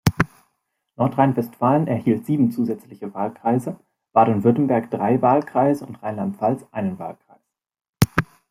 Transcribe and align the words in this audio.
Nordrhein-Westfalen 0.95 1.85
erhielt 1.85 2.25
sieben 2.25 2.49
zusätzliche 2.49 3.13
Wahlkreise, 3.13 3.77
Baden-Württemberg 4.13 4.89
drei 4.89 5.21
Wahlkreise 5.21 5.85
und 5.85 6.01
Rheinland-Pfalz 6.01 6.65
einen 6.71 6.97
Wahlkreis. 6.97 7.43